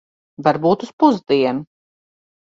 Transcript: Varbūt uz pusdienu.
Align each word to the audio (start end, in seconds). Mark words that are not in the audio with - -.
Varbūt 0.45 0.85
uz 0.87 0.93
pusdienu. 1.03 1.63